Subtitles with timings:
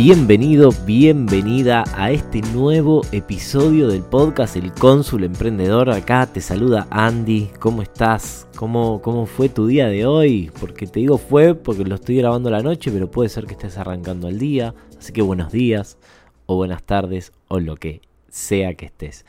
[0.00, 5.90] Bienvenido, bienvenida a este nuevo episodio del podcast El Cónsul Emprendedor.
[5.90, 7.50] Acá te saluda Andy.
[7.58, 8.46] ¿Cómo estás?
[8.54, 10.52] ¿Cómo, ¿Cómo fue tu día de hoy?
[10.60, 13.76] Porque te digo fue porque lo estoy grabando la noche, pero puede ser que estés
[13.76, 14.72] arrancando el día.
[14.96, 15.98] Así que buenos días
[16.46, 19.26] o buenas tardes o lo que sea que estés.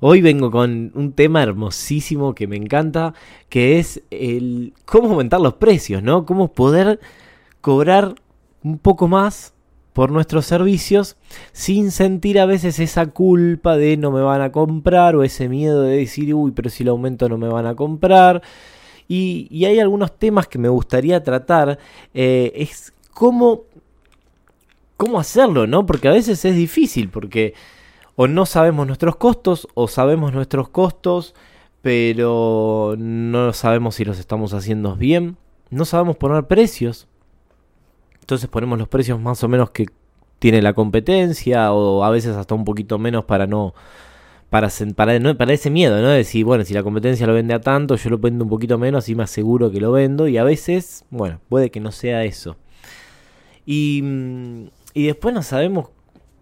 [0.00, 3.12] Hoy vengo con un tema hermosísimo que me encanta,
[3.50, 6.24] que es el cómo aumentar los precios, ¿no?
[6.24, 6.98] Cómo poder
[7.60, 8.14] cobrar
[8.64, 9.52] un poco más
[9.92, 11.16] por nuestros servicios
[11.52, 15.82] sin sentir a veces esa culpa de no me van a comprar o ese miedo
[15.82, 18.42] de decir, uy, pero si lo aumento no me van a comprar.
[19.08, 21.78] Y, hay algunos temas que me gustaría tratar,
[22.14, 23.64] eh, es cómo,
[24.96, 25.84] cómo hacerlo, ¿no?
[25.84, 27.52] Porque a veces es difícil, porque
[28.16, 31.34] o no sabemos nuestros costos o sabemos nuestros costos,
[31.82, 35.36] pero no sabemos si los estamos haciendo bien,
[35.70, 37.08] no sabemos poner precios,
[38.22, 39.86] entonces ponemos los precios más o menos que
[40.38, 43.74] tiene la competencia o a veces hasta un poquito menos para no
[44.48, 46.08] para, para, ese miedo, ¿no?
[46.08, 48.76] De decir, bueno, si la competencia lo vende a tanto, yo lo vendo un poquito
[48.76, 50.28] menos y me aseguro que lo vendo.
[50.28, 52.56] Y a veces, bueno, puede que no sea eso.
[53.64, 55.88] Y, mm, y después no sabemos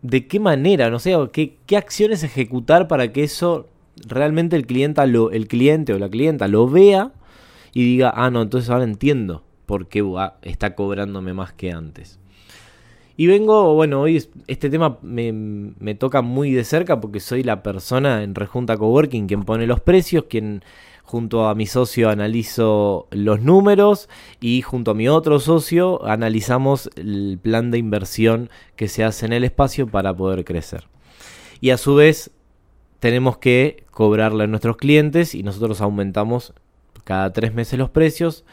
[0.02, 3.68] de qué manera, no sé, qué, qué acciones ejecutar para que eso
[4.08, 7.12] realmente el cliente, lo, el cliente o la clienta lo vea
[7.72, 10.04] y diga, ah, no, entonces ahora entiendo porque
[10.42, 12.18] está cobrándome más que antes.
[13.16, 18.24] Y vengo, bueno, hoy este tema me, toca muy de cerca porque soy la persona
[18.24, 20.64] en Rejunta Coworking quien pone los precios, quien
[21.04, 24.08] junto a mi socio analizo los números
[24.41, 29.34] y junto a mi otro socio analizamos el plan de inversión que se hace en
[29.34, 30.88] el espacio para poder crecer.
[31.60, 32.32] Y a su vez
[32.98, 36.54] tenemos que cobrarle a nuestros clientes y nosotros aumentamos
[37.04, 38.44] cada tres meses los precios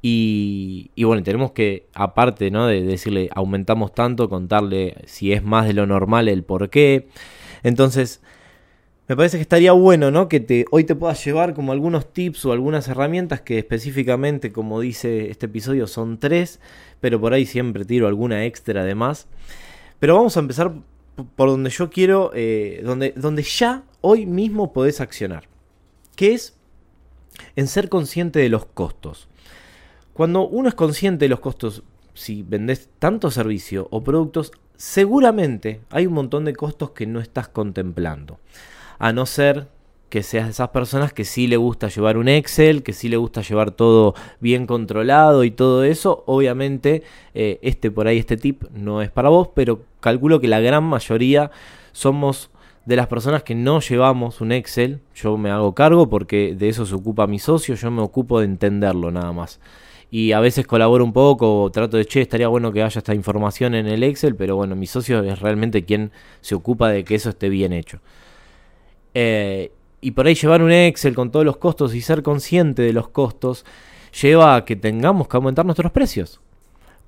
[0.00, 2.66] y, bueno, tenemos que, aparte ¿no?
[2.66, 7.08] de decirle aumentamos tanto, contarle si es más de lo normal el por qué.
[7.64, 8.22] Entonces,
[9.08, 10.28] me parece que estaría bueno ¿no?
[10.28, 14.80] que te, hoy te puedas llevar como algunos tips o algunas herramientas que específicamente, como
[14.80, 16.60] dice este episodio, son tres,
[17.00, 19.26] pero por ahí siempre tiro alguna extra además.
[19.98, 20.72] Pero vamos a empezar
[21.34, 25.48] por donde yo quiero, eh, donde, donde ya hoy mismo podés accionar,
[26.14, 26.56] que es
[27.56, 29.28] en ser consciente de los costos.
[30.18, 36.08] Cuando uno es consciente de los costos, si vendes tanto servicio o productos, seguramente hay
[36.08, 38.40] un montón de costos que no estás contemplando.
[38.98, 39.68] A no ser
[40.08, 43.16] que seas de esas personas que sí le gusta llevar un Excel, que sí le
[43.16, 46.24] gusta llevar todo bien controlado y todo eso.
[46.26, 50.58] Obviamente, eh, este por ahí, este tip no es para vos, pero calculo que la
[50.58, 51.52] gran mayoría
[51.92, 52.50] somos
[52.86, 54.98] de las personas que no llevamos un Excel.
[55.14, 58.46] Yo me hago cargo porque de eso se ocupa mi socio, yo me ocupo de
[58.46, 59.60] entenderlo nada más
[60.10, 63.74] y a veces colaboro un poco, trato de, che, estaría bueno que haya esta información
[63.74, 67.28] en el Excel, pero bueno, mi socio es realmente quien se ocupa de que eso
[67.30, 68.00] esté bien hecho.
[69.14, 69.70] Eh,
[70.00, 73.08] y por ahí llevar un Excel con todos los costos y ser consciente de los
[73.08, 73.66] costos
[74.22, 76.40] lleva a que tengamos que aumentar nuestros precios.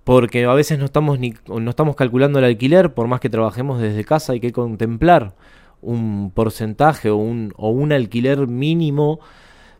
[0.04, 3.80] Porque a veces no estamos, ni, no estamos calculando el alquiler, por más que trabajemos
[3.80, 5.34] desde casa, hay que contemplar
[5.82, 9.20] un porcentaje o un, o un alquiler mínimo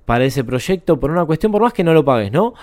[0.05, 2.55] para ese proyecto por una cuestión, por más que no lo pagues, ¿no?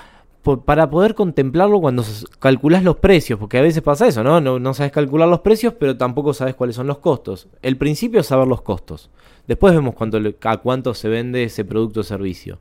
[0.66, 2.03] Para poder contemplarlo cuando
[2.40, 4.40] calculas los precios, porque a veces pasa eso, ¿no?
[4.40, 4.74] ¿no?
[4.74, 7.47] sabes calcular los precios, pero tampoco sabes cuáles son los costos.
[7.62, 9.09] El principio es saber los costos.
[9.47, 12.59] Después vemos cuánto, a cuánto se vende ese producto o servicio.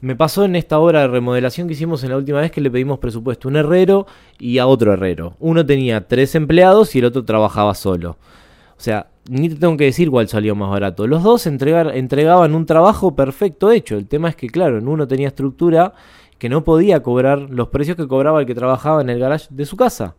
[0.00, 2.70] Me pasó en esta obra de remodelación que hicimos en la última vez que le
[2.70, 4.06] pedimos presupuesto a un herrero
[4.38, 5.36] y a otro herrero.
[5.40, 8.16] Uno tenía tres empleados y el otro trabajaba solo.
[8.78, 11.06] O sea, ni te tengo que decir cuál salió más barato.
[11.06, 13.96] Los dos entregaban un trabajo perfecto hecho.
[13.96, 15.94] El tema es que, claro, en uno tenía estructura
[16.38, 19.64] que no podía cobrar los precios que cobraba el que trabajaba en el garage de
[19.64, 20.16] su casa.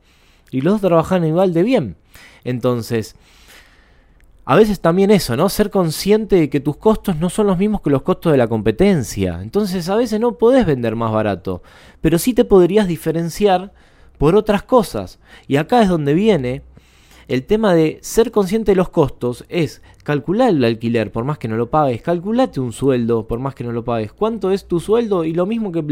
[0.52, 1.98] Y los dos trabajaban igual de bien.
[2.44, 3.16] Entonces,
[4.46, 5.50] a veces también eso, ¿no?
[5.50, 8.48] Ser consciente de que tus costos no son los mismos que los costos de la
[8.48, 9.42] competencia.
[9.42, 11.62] Entonces, a veces no podés vender más barato,
[12.02, 13.74] pero sí te podrías diferenciar
[14.18, 15.20] por otras cosas.
[15.48, 16.64] Y acá es donde viene
[17.28, 21.48] el tema de ser consciente de los costos es calcular el alquiler por más que
[21.48, 24.80] no lo pagues, calculate un sueldo por más que no lo pagues, cuánto es tu
[24.80, 25.84] sueldo y lo mismo que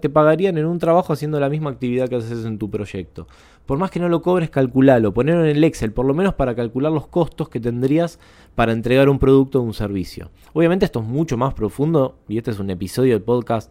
[0.00, 3.28] te pagarían en un trabajo haciendo la misma actividad que haces en tu proyecto.
[3.66, 6.56] por más que no lo cobres, calculalo, ponerlo en el Excel, por lo menos para
[6.56, 8.18] calcular los costos que tendrías
[8.56, 10.30] para entregar un producto o un servicio.
[10.54, 13.70] Obviamente esto es mucho más profundo y este es un episodio del podcast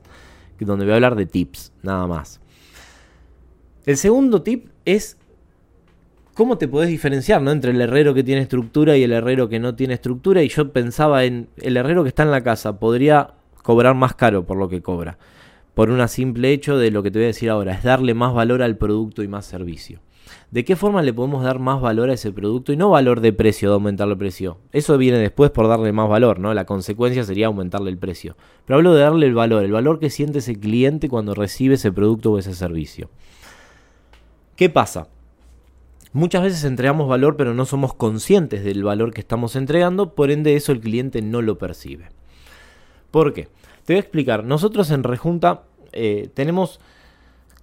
[0.65, 2.39] donde voy a hablar de tips, nada más.
[3.85, 5.17] El segundo tip es
[6.39, 7.51] cómo te podés diferenciar ¿no?
[7.51, 10.41] entre el herrero que tiene estructura y el herrero que no tiene estructura.
[10.41, 13.31] Y yo pensaba en el herrero que está en la casa, podría
[13.61, 15.17] cobrar más caro por lo que cobra.
[15.73, 18.33] Por un simple hecho de lo que te voy a decir ahora, es darle más
[18.33, 19.99] valor al producto y más servicio.
[20.49, 23.33] ¿De qué forma le podemos dar más valor a ese producto y no valor de
[23.33, 24.59] precio, de aumentarle el precio?
[24.71, 26.53] Eso viene después por darle más valor, ¿no?
[26.53, 28.37] La consecuencia sería aumentarle el precio.
[28.65, 31.91] Pero hablo de darle el valor, el valor que siente ese cliente cuando recibe ese
[31.91, 33.09] producto o ese servicio.
[34.55, 35.09] ¿Qué pasa?
[36.11, 40.55] Muchas veces entregamos valor pero no somos conscientes del valor que estamos entregando, por ende
[40.55, 42.09] eso el cliente no lo percibe.
[43.11, 43.47] ¿Por qué?
[43.85, 44.43] Te voy a explicar.
[44.43, 46.79] Nosotros en Rejunta eh, tenemos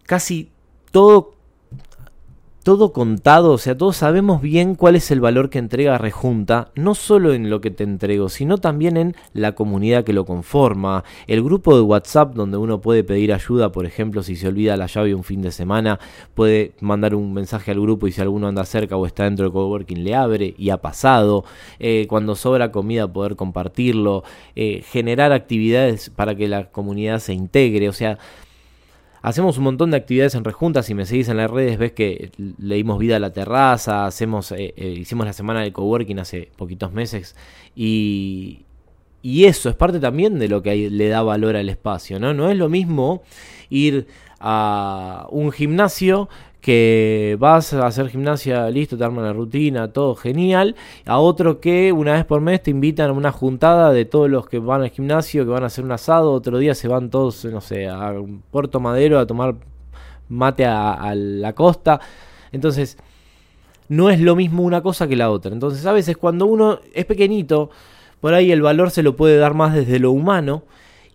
[0.04, 0.50] casi
[0.90, 1.35] todo
[2.66, 6.96] todo contado, o sea, todos sabemos bien cuál es el valor que entrega Rejunta, no
[6.96, 11.44] solo en lo que te entrego, sino también en la comunidad que lo conforma, el
[11.44, 15.14] grupo de WhatsApp donde uno puede pedir ayuda, por ejemplo, si se olvida la llave
[15.14, 16.00] un fin de semana,
[16.34, 19.52] puede mandar un mensaje al grupo y si alguno anda cerca o está dentro del
[19.52, 21.44] coworking le abre y ha pasado,
[21.78, 24.24] eh, cuando sobra comida poder compartirlo,
[24.56, 28.18] eh, generar actividades para que la comunidad se integre, o sea,
[29.26, 30.84] Hacemos un montón de actividades en Rejunta.
[30.84, 34.06] Si me seguís en las redes, ves que leímos vida a la terraza.
[34.06, 37.34] Hacemos, eh, eh, hicimos la semana de coworking hace poquitos meses.
[37.74, 38.60] Y,
[39.22, 42.20] y eso es parte también de lo que le da valor al espacio.
[42.20, 42.34] ¿no?
[42.34, 43.24] no es lo mismo
[43.68, 44.06] ir
[44.38, 46.28] a un gimnasio
[46.66, 50.74] que vas a hacer gimnasia, listo, te arman la rutina, todo genial,
[51.04, 54.48] a otro que una vez por mes te invitan a una juntada de todos los
[54.48, 57.44] que van al gimnasio, que van a hacer un asado, otro día se van todos,
[57.44, 58.12] no sé, a
[58.50, 59.54] Puerto Madero a tomar
[60.28, 62.00] mate a, la costa.
[62.50, 62.98] Entonces,
[63.88, 65.52] no es lo mismo una cosa que la otra.
[65.52, 67.70] Entonces, a veces cuando uno es pequeñito,
[68.20, 70.64] por ahí el valor se lo puede dar más desde lo humano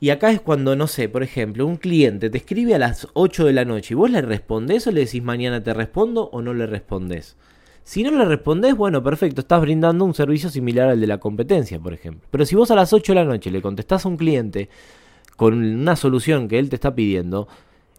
[0.01, 3.45] y acá es cuando, no sé, por ejemplo, un cliente te escribe a las 8
[3.45, 6.55] de la noche y vos le respondés o le decís mañana te respondo o no
[6.55, 7.37] le respondés.
[7.83, 11.79] Si no le respondés, bueno, perfecto, estás brindando un servicio similar al de la competencia,
[11.79, 12.27] por ejemplo.
[12.31, 14.69] Pero si vos a las 8 de la noche le contestás a un cliente
[15.35, 17.47] con una solución que él te está pidiendo,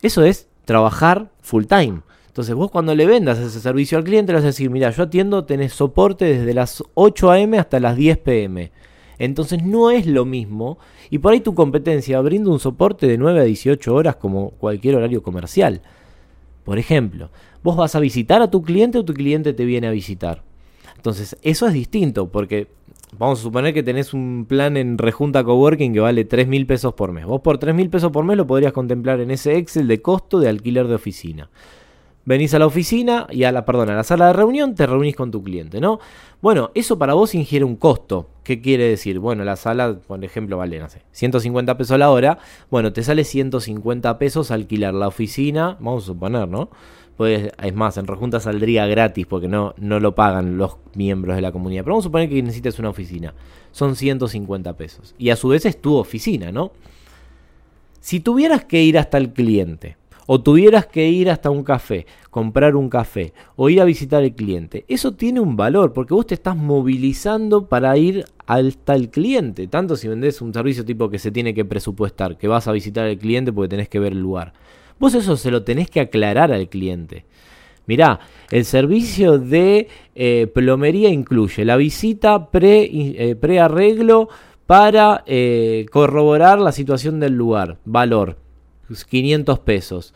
[0.02, 2.00] eso es trabajar full time.
[2.26, 5.04] Entonces vos cuando le vendas ese servicio al cliente le vas a decir, mira, yo
[5.04, 7.58] atiendo, tenés soporte desde las 8 a.m.
[7.60, 8.72] hasta las 10 p.m.
[9.22, 10.78] Entonces no es lo mismo.
[11.08, 14.96] Y por ahí tu competencia brinda un soporte de 9 a 18 horas como cualquier
[14.96, 15.80] horario comercial.
[16.64, 17.30] Por ejemplo,
[17.62, 20.42] vos vas a visitar a tu cliente o tu cliente te viene a visitar.
[20.96, 22.66] Entonces, eso es distinto porque
[23.16, 26.94] vamos a suponer que tenés un plan en Rejunta Coworking que vale 3 mil pesos
[26.94, 27.24] por mes.
[27.24, 30.40] Vos por 3 mil pesos por mes lo podrías contemplar en ese Excel de costo
[30.40, 31.48] de alquiler de oficina.
[32.24, 35.16] Venís a la oficina y a la, perdón, a la sala de reunión, te reunís
[35.16, 35.98] con tu cliente, ¿no?
[36.40, 38.28] Bueno, eso para vos ingiere un costo.
[38.44, 39.18] ¿Qué quiere decir?
[39.18, 42.38] Bueno, la sala, por ejemplo, vale, no sé, 150 pesos la hora.
[42.70, 46.70] Bueno, te sale 150 pesos alquilar la oficina, vamos a suponer, ¿no?
[47.16, 51.42] Pues, es más, en Rejunta saldría gratis porque no, no lo pagan los miembros de
[51.42, 51.82] la comunidad.
[51.82, 53.34] Pero vamos a suponer que necesites una oficina.
[53.72, 55.14] Son 150 pesos.
[55.18, 56.72] Y a su vez es tu oficina, ¿no?
[58.00, 59.96] Si tuvieras que ir hasta el cliente
[60.26, 64.34] o tuvieras que ir hasta un café, comprar un café o ir a visitar al
[64.34, 69.66] cliente, eso tiene un valor porque vos te estás movilizando para ir hasta el cliente,
[69.68, 73.06] tanto si vendés un servicio tipo que se tiene que presupuestar, que vas a visitar
[73.06, 74.52] al cliente porque tenés que ver el lugar.
[74.98, 77.24] Vos eso se lo tenés que aclarar al cliente.
[77.86, 78.20] Mirá,
[78.50, 84.28] el servicio de eh, plomería incluye la visita pre, eh, arreglo
[84.66, 88.36] para eh, corroborar la situación del lugar, valor.
[89.04, 90.14] 500 pesos.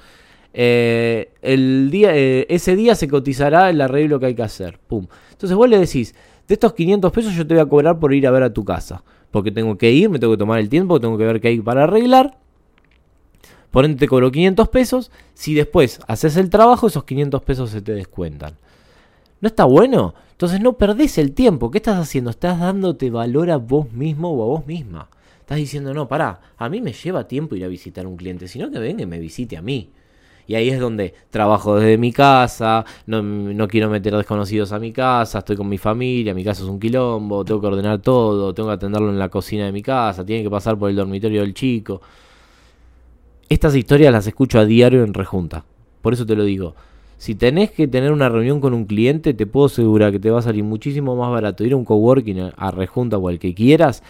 [0.53, 4.79] Eh, el día, eh, ese día se cotizará el arreglo que hay que hacer.
[4.79, 5.07] Pum.
[5.33, 6.15] Entonces vos le decís,
[6.49, 8.65] de estos 500 pesos yo te voy a cobrar por ir a ver a tu
[8.65, 9.05] casa.
[9.31, 11.61] Porque tengo que ir, me tengo que tomar el tiempo, tengo que ver qué hay
[11.61, 12.39] para arreglar.
[13.71, 15.11] Por ende te cobro 500 pesos.
[15.35, 18.57] Si después haces el trabajo, esos 500 pesos se te descuentan.
[19.41, 20.15] ¿No está bueno?
[20.31, 21.71] Entonces no perdés el tiempo.
[21.71, 22.31] ¿Qué estás haciendo?
[22.31, 25.11] Estás dándote valor a vos mismo o a vos misma.
[25.47, 28.49] Estás diciendo, no, pará, a mí me lleva tiempo ir a visitar a un cliente,
[28.49, 29.91] sino que venga y me visite a mí.
[30.49, 34.91] Y ahí es donde trabajo desde mi casa, no, no, quiero meter desconocidos a mi
[34.91, 38.71] casa, estoy con mi familia, mi casa es un quilombo, tengo que ordenar todo, tengo
[38.71, 41.55] que atenderlo en la cocina de mi casa, tiene que pasar por el dormitorio del
[41.55, 42.03] chico.
[43.49, 45.65] Estas historias las escucho a diario en Rejunta.
[46.03, 46.75] Por eso te lo digo.
[47.19, 50.41] Si tenés que tener una reunión con un cliente, te puedo asegurar que te va
[50.41, 54.03] a salir muchísimo más barato ir a un coworking, a Rejunta o al que quieras,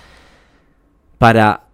[1.18, 1.66] para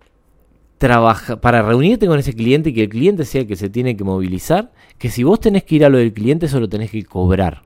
[0.78, 3.96] trabaja, para reunirte con ese cliente y que el cliente sea el que se tiene
[3.96, 6.90] que movilizar, que si vos tenés que ir a lo del cliente, eso lo tenés
[6.90, 7.62] que cobrar.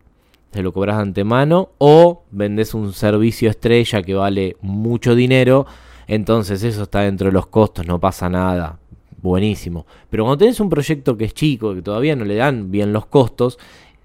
[0.51, 5.67] Te lo cobras de antemano o vendés un servicio estrella que vale mucho dinero,
[6.07, 8.79] entonces eso está dentro de los costos, no pasa nada.
[9.23, 9.87] Buenísimo.
[10.11, 13.07] Pero cuando tenés un proyecto que es chico, que todavía no le dan bien los
[13.07, 13.59] costos,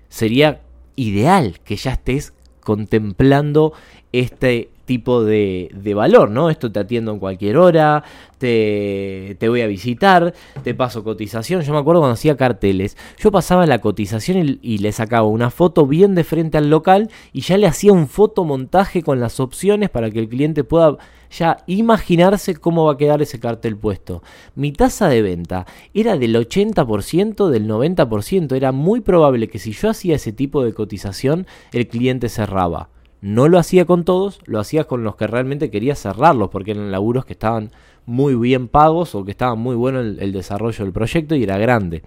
[0.08, 0.62] sería
[0.96, 3.74] ideal que ya estés contemplando
[4.14, 6.50] este tipo de, de, valor, ¿no?
[6.50, 8.04] Esto te atiendo en cualquier hora,
[8.38, 10.34] te, te, voy a visitar,
[10.64, 11.62] te paso cotización.
[11.62, 15.50] Yo me acuerdo cuando hacía carteles, yo pasaba la cotización y, y, le sacaba una
[15.50, 19.90] foto bien de frente al local y ya le hacía un fotomontaje con las opciones
[19.90, 20.98] para que el cliente pueda
[21.32, 24.22] ya imaginarse cómo va a quedar ese cartel puesto.
[24.56, 28.58] Mi tasa de venta era del 80%, del 90%.
[28.58, 32.90] Era muy probable que si yo hacía ese tipo de cotización, el cliente cerraba.
[33.22, 36.92] No lo hacía con todos, lo hacía con los que realmente quería cerrarlos, porque eran
[36.92, 37.72] laburos que estaban
[38.06, 41.58] muy bien pagos o que estaba muy bueno el, el desarrollo del proyecto y era
[41.58, 42.04] grande.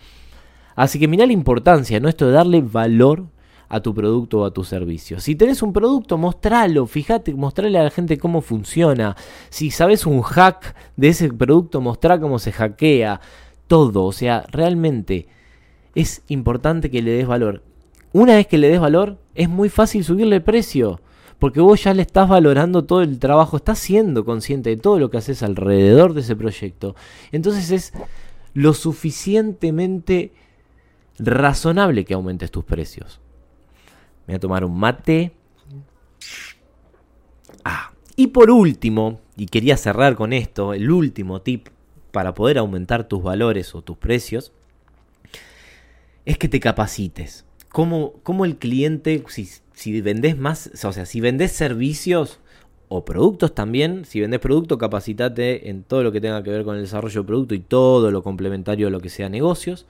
[0.74, 2.08] Así que mira la importancia, ¿no?
[2.08, 3.26] Esto de darle valor
[3.68, 5.20] a tu producto o a tu servicio.
[5.20, 9.16] Si tenés un producto, mostralo, fíjate, mostrale a la gente cómo funciona.
[9.50, 13.20] Si sabes un hack de ese producto, mostrá cómo se hackea.
[13.66, 15.26] Todo, o sea, realmente
[15.94, 17.62] es importante que le des valor.
[18.14, 21.00] Una vez que le des valor, es muy fácil subirle el precio.
[21.40, 25.10] Porque vos ya le estás valorando todo el trabajo, estás siendo consciente de todo lo
[25.10, 26.94] que haces alrededor de ese proyecto.
[27.32, 27.92] Entonces es
[28.54, 30.32] lo suficientemente
[31.18, 33.20] razonable que aumentes tus precios.
[34.28, 35.32] Me voy a tomar un mate.
[37.64, 41.66] Ah, y por último, y quería cerrar con esto, el último tip
[42.12, 44.52] para poder aumentar tus valores o tus precios,
[46.24, 47.44] es que te capacites.
[47.74, 52.38] Como, el cliente, si, si vendés más, o sea, si vendés servicios
[52.86, 56.76] o productos también, si vendés producto, capacitate en todo lo que tenga que ver con
[56.76, 59.86] el desarrollo de producto y todo lo complementario a lo que sea negocios.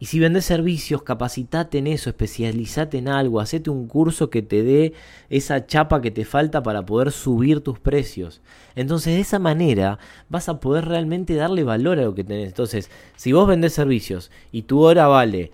[0.00, 4.64] Y si vendes servicios, capacitate en eso, especializate en algo, hacete un curso que te
[4.64, 4.92] dé
[5.30, 8.40] esa chapa que te falta para poder subir tus precios.
[8.74, 12.48] Entonces, de esa manera vas a poder realmente darle valor a lo que tenés.
[12.48, 15.52] Entonces, si vos vendés servicios y tu hora vale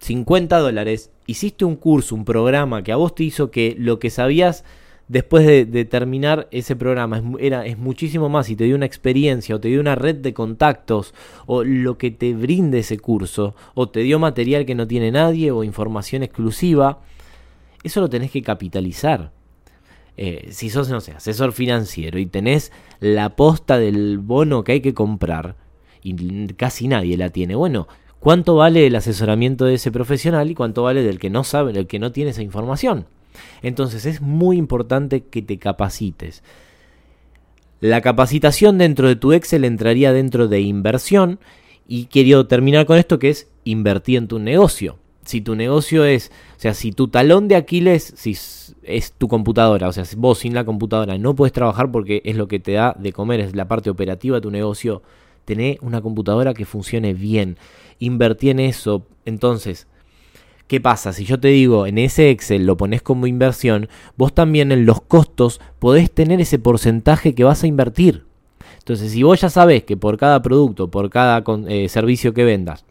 [0.00, 4.10] 50 dólares, hiciste un curso, un programa que a vos te hizo que lo que
[4.10, 4.64] sabías
[5.08, 9.56] después de, terminar ese programa es, era, es muchísimo más y te dio una experiencia
[9.56, 11.14] o te dio una red de contactos
[11.46, 15.50] o lo que te brinde ese curso o te dio material que no tiene nadie
[15.50, 17.00] o información exclusiva,
[17.82, 19.32] eso lo tenés que capitalizar.
[20.16, 24.80] Eh, si sos, no sé, asesor financiero y tenés la posta del bono que hay
[24.80, 25.56] que comprar
[26.02, 27.88] y casi nadie la tiene, bueno,
[28.20, 31.86] ¿cuánto vale el asesoramiento de ese profesional y cuánto vale del que no sabe, del
[31.86, 33.06] que no tiene esa información?
[33.62, 36.42] Entonces es muy importante que te capacites.
[37.80, 41.40] La capacitación dentro de tu Excel entraría dentro de inversión
[41.88, 44.98] y quiero terminar con esto que es invertir en tu negocio.
[45.24, 48.36] Si tu negocio es, o sea, si tu talón de Aquiles si
[48.82, 52.36] es tu computadora, o sea, si vos sin la computadora no puedes trabajar porque es
[52.36, 55.02] lo que te da de comer, es la parte operativa de tu negocio,
[55.44, 57.56] tené una computadora que funcione bien.
[58.00, 59.06] Invertí en eso.
[59.24, 59.86] Entonces,
[60.70, 61.12] ¿Qué pasa?
[61.12, 65.00] Si yo te digo en ese Excel lo pones como inversión, vos también en los
[65.00, 68.24] costos podés tener ese porcentaje que vas a invertir.
[68.78, 72.84] Entonces, si vos ya sabés que por cada producto, por cada eh, servicio que vendas,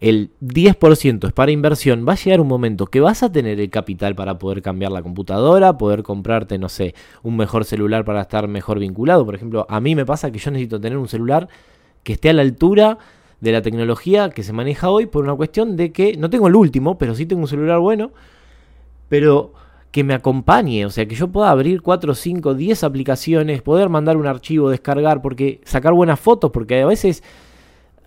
[0.00, 3.70] el 10% es para inversión, va a llegar un momento que vas a tener el
[3.70, 8.48] capital para poder cambiar la computadora, poder comprarte, no sé, un mejor celular para estar
[8.48, 9.24] mejor vinculado.
[9.24, 11.48] Por ejemplo, a mí me pasa que yo necesito tener un celular
[12.02, 12.98] que esté a la altura
[13.46, 16.56] de la tecnología que se maneja hoy por una cuestión de que no tengo el
[16.56, 18.10] último, pero sí tengo un celular bueno,
[19.08, 19.52] pero
[19.92, 24.16] que me acompañe, o sea, que yo pueda abrir 4, 5, 10 aplicaciones, poder mandar
[24.16, 27.22] un archivo, descargar, porque sacar buenas fotos, porque a veces,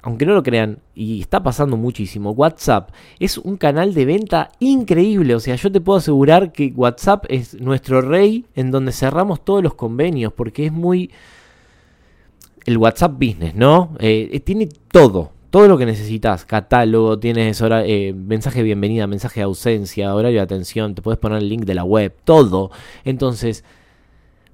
[0.01, 5.35] aunque no lo crean, y está pasando muchísimo, WhatsApp es un canal de venta increíble,
[5.35, 9.63] o sea, yo te puedo asegurar que WhatsApp es nuestro rey en donde cerramos todos
[9.63, 11.09] los convenios, porque es muy
[12.65, 13.95] el WhatsApp Business, ¿no?
[13.99, 16.45] Eh, eh, tiene todo, todo lo que necesitas.
[16.45, 21.19] Catálogo, tienes hora, eh, mensaje de bienvenida, mensaje de ausencia, horario de atención, te puedes
[21.19, 22.71] poner el link de la web, todo.
[23.05, 23.63] Entonces,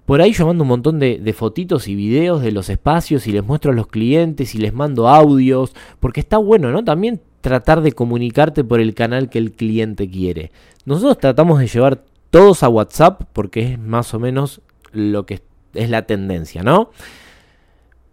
[0.05, 3.31] por ahí yo mando un montón de, de, fotitos y videos de los espacios y
[3.31, 6.83] les muestro a los clientes y les mando audios, porque está bueno, ¿no?
[6.83, 10.51] También tratar de comunicarte por el canal que el cliente quiere.
[10.85, 15.41] Nosotros tratamos de llevar todos a WhatsApp porque es más o menos lo que
[15.73, 16.89] es la tendencia, ¿no?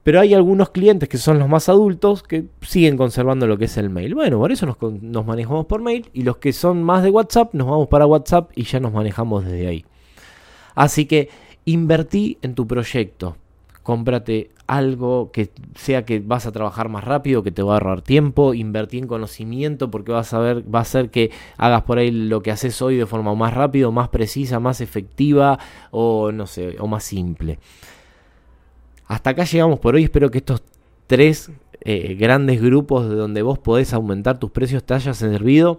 [0.03, 3.77] Pero hay algunos clientes que son los más adultos que siguen conservando lo que es
[3.77, 4.15] el mail.
[4.15, 7.69] Bueno, por eso nos, manejamos por mail y los que son más de WhatsApp nos
[7.69, 9.85] vamos para WhatsApp y ya nos manejamos desde ahí.
[10.75, 11.29] Así que
[11.65, 13.37] invertí en tu proyecto.
[13.85, 18.03] Cómprate algo que sea que vas a trabajar más rápido, que te va a ahorrar
[18.03, 22.11] tiempo, invertir en conocimiento porque vas a ver, va a hacer que hagas por ahí
[22.11, 25.59] lo que haces hoy de forma más rápida, más precisa, más efectiva
[25.91, 27.59] o no sé, o más simple.
[29.07, 30.63] Hasta acá llegamos por hoy, espero que estos
[31.07, 31.51] tres
[31.83, 35.79] eh, grandes grupos de donde vos podés aumentar tus precios te hayan servido.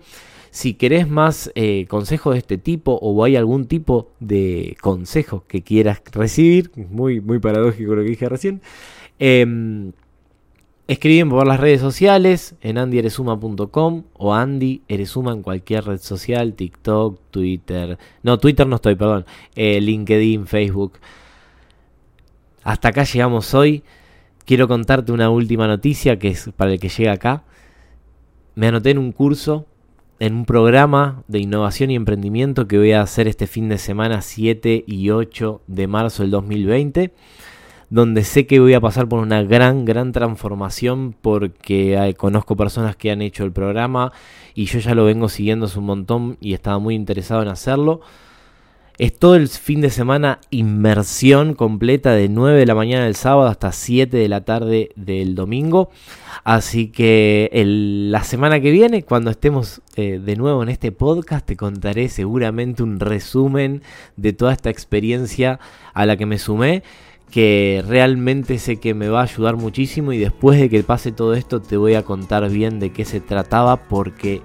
[0.51, 5.63] Si querés más eh, consejos de este tipo o hay algún tipo de consejo que
[5.63, 8.61] quieras recibir, muy, muy paradójico lo que dije recién,
[9.17, 9.45] eh,
[11.29, 17.97] por las redes sociales en andyeresuma.com o Andy Eresuma en cualquier red social, TikTok, Twitter.
[18.21, 19.25] No, Twitter no estoy, perdón.
[19.55, 20.93] Eh, LinkedIn, Facebook.
[22.63, 23.83] Hasta acá llegamos hoy.
[24.45, 27.43] Quiero contarte una última noticia que es para el que llega acá.
[28.55, 29.65] Me anoté en un curso
[30.19, 34.21] en un programa de innovación y emprendimiento que voy a hacer este fin de semana
[34.21, 37.13] 7 y 8 de marzo del 2020,
[37.89, 43.11] donde sé que voy a pasar por una gran, gran transformación porque conozco personas que
[43.11, 44.13] han hecho el programa
[44.55, 47.99] y yo ya lo vengo siguiendo hace un montón y estaba muy interesado en hacerlo.
[48.99, 53.49] Es todo el fin de semana inmersión completa de 9 de la mañana del sábado
[53.49, 55.89] hasta 7 de la tarde del domingo.
[56.43, 57.49] Así que
[58.11, 62.83] la semana que viene, cuando estemos eh, de nuevo en este podcast, te contaré seguramente
[62.83, 63.81] un resumen
[64.15, 65.59] de toda esta experiencia
[65.95, 66.83] a la que me sumé
[67.31, 71.33] que realmente sé que me va a ayudar muchísimo y después de que pase todo
[71.33, 74.43] esto te voy a contar bien de qué se trataba porque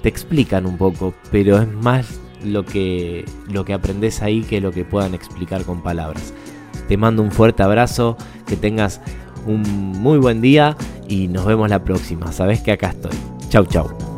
[0.00, 4.72] te explican un poco, pero es más lo que, lo que aprendes ahí que lo
[4.72, 6.34] que puedan explicar con palabras.
[6.88, 8.16] Te mando un fuerte abrazo,
[8.46, 9.00] que tengas
[9.46, 10.76] un muy buen día
[11.08, 12.32] y nos vemos la próxima.
[12.32, 13.16] Sabes que acá estoy.
[13.48, 14.09] Chau, chau.